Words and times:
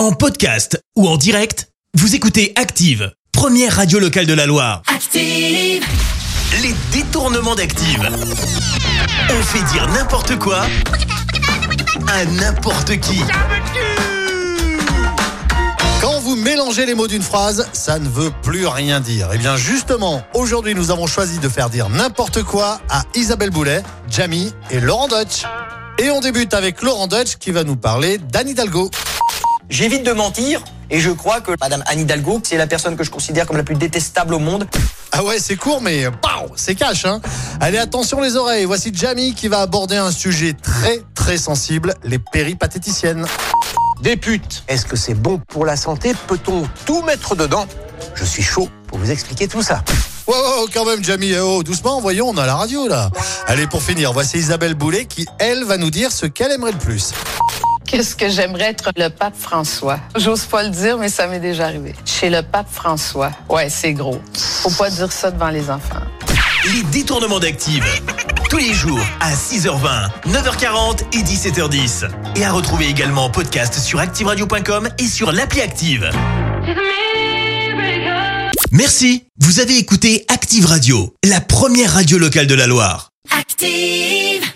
En 0.00 0.12
podcast 0.12 0.82
ou 0.96 1.06
en 1.06 1.18
direct, 1.18 1.68
vous 1.92 2.14
écoutez 2.14 2.54
Active, 2.56 3.12
première 3.32 3.76
radio 3.76 3.98
locale 3.98 4.24
de 4.24 4.32
la 4.32 4.46
Loire. 4.46 4.80
Active. 4.86 5.84
Les 6.62 6.74
détournements 6.90 7.54
d'Active. 7.54 8.08
On 9.28 9.42
fait 9.42 9.62
dire 9.74 9.86
n'importe 9.88 10.38
quoi 10.38 10.62
à 12.08 12.24
n'importe 12.24 12.98
qui. 13.00 13.20
Quand 16.00 16.18
vous 16.20 16.34
mélangez 16.34 16.86
les 16.86 16.94
mots 16.94 17.06
d'une 17.06 17.20
phrase, 17.20 17.68
ça 17.74 17.98
ne 17.98 18.08
veut 18.08 18.32
plus 18.42 18.66
rien 18.66 19.00
dire. 19.00 19.30
Et 19.34 19.38
bien 19.38 19.58
justement, 19.58 20.22
aujourd'hui 20.32 20.74
nous 20.74 20.90
avons 20.90 21.06
choisi 21.06 21.40
de 21.40 21.48
faire 21.50 21.68
dire 21.68 21.90
n'importe 21.90 22.42
quoi 22.42 22.80
à 22.88 23.02
Isabelle 23.14 23.50
Boulet, 23.50 23.82
Jamie 24.08 24.54
et 24.70 24.80
Laurent 24.80 25.08
Dutch. 25.08 25.42
Et 25.98 26.10
on 26.10 26.20
débute 26.20 26.54
avec 26.54 26.80
Laurent 26.80 27.06
Dutch 27.06 27.36
qui 27.36 27.50
va 27.50 27.64
nous 27.64 27.76
parler 27.76 28.16
d'Anne 28.16 28.48
Hidalgo. 28.48 28.90
J'évite 29.70 30.02
de 30.02 30.12
mentir 30.12 30.64
et 30.90 30.98
je 30.98 31.10
crois 31.10 31.40
que 31.40 31.52
Madame 31.60 31.84
Anne 31.86 32.00
Hidalgo, 32.00 32.40
c'est 32.42 32.56
la 32.56 32.66
personne 32.66 32.96
que 32.96 33.04
je 33.04 33.10
considère 33.10 33.46
comme 33.46 33.56
la 33.56 33.62
plus 33.62 33.76
détestable 33.76 34.34
au 34.34 34.40
monde. 34.40 34.66
Ah 35.12 35.22
ouais, 35.22 35.38
c'est 35.38 35.54
court, 35.54 35.80
mais 35.80 36.06
pow, 36.10 36.52
c'est 36.56 36.74
cash. 36.74 37.04
Hein 37.04 37.20
Allez, 37.60 37.78
attention 37.78 38.20
les 38.20 38.34
oreilles. 38.34 38.64
Voici 38.64 38.90
Jamie 38.92 39.32
qui 39.32 39.46
va 39.46 39.60
aborder 39.60 39.96
un 39.96 40.10
sujet 40.10 40.54
très 40.54 41.02
très 41.14 41.38
sensible, 41.38 41.94
les 42.02 42.18
péripatéticiennes. 42.18 43.26
Des 44.02 44.16
putes. 44.16 44.64
Est-ce 44.66 44.86
que 44.86 44.96
c'est 44.96 45.14
bon 45.14 45.40
pour 45.46 45.64
la 45.64 45.76
santé? 45.76 46.14
Peut-on 46.26 46.64
tout 46.84 47.02
mettre 47.02 47.36
dedans? 47.36 47.66
Je 48.16 48.24
suis 48.24 48.42
chaud 48.42 48.68
pour 48.88 48.98
vous 48.98 49.10
expliquer 49.10 49.46
tout 49.46 49.62
ça. 49.62 49.84
Wow, 50.26 50.34
wow, 50.34 50.68
quand 50.72 50.84
même, 50.84 51.04
Jamie, 51.04 51.32
eh 51.32 51.40
oh, 51.40 51.62
doucement, 51.62 52.00
voyons, 52.00 52.28
on 52.28 52.36
a 52.36 52.46
la 52.46 52.56
radio 52.56 52.88
là. 52.88 53.10
Allez, 53.46 53.66
pour 53.66 53.82
finir, 53.82 54.12
voici 54.12 54.38
Isabelle 54.38 54.74
Boulet 54.74 55.04
qui, 55.04 55.26
elle, 55.38 55.64
va 55.64 55.76
nous 55.76 55.90
dire 55.90 56.10
ce 56.12 56.26
qu'elle 56.26 56.52
aimerait 56.52 56.72
le 56.72 56.78
plus. 56.78 57.12
Qu'est-ce 57.90 58.14
que 58.14 58.28
j'aimerais 58.28 58.66
être 58.66 58.92
le 58.96 59.08
pape 59.08 59.34
François? 59.36 59.98
J'ose 60.16 60.44
pas 60.44 60.62
le 60.62 60.68
dire, 60.68 60.96
mais 60.96 61.08
ça 61.08 61.26
m'est 61.26 61.40
déjà 61.40 61.64
arrivé. 61.64 61.92
Chez 62.04 62.30
le 62.30 62.40
pape 62.42 62.68
François. 62.72 63.32
Ouais, 63.48 63.68
c'est 63.68 63.94
gros. 63.94 64.20
Faut 64.62 64.70
pas 64.70 64.90
dire 64.90 65.10
ça 65.10 65.32
devant 65.32 65.48
les 65.48 65.68
enfants. 65.68 66.02
Les 66.72 66.84
détournements 66.84 67.40
d'Active. 67.40 67.84
Tous 68.48 68.58
les 68.58 68.72
jours 68.72 69.00
à 69.18 69.32
6h20, 69.34 70.08
9h40 70.28 71.00
et 71.14 71.22
17h10. 71.24 72.08
Et 72.36 72.44
à 72.44 72.52
retrouver 72.52 72.86
également 72.86 73.24
en 73.24 73.30
podcast 73.30 73.74
sur 73.80 73.98
ActiveRadio.com 73.98 74.88
et 74.96 75.06
sur 75.08 75.32
l'appli 75.32 75.60
Active. 75.60 76.08
Merci. 78.70 79.24
Vous 79.40 79.58
avez 79.58 79.76
écouté 79.78 80.24
Active 80.28 80.66
Radio, 80.66 81.12
la 81.24 81.40
première 81.40 81.94
radio 81.94 82.18
locale 82.18 82.46
de 82.46 82.54
la 82.54 82.68
Loire. 82.68 83.10
Active. 83.36 84.49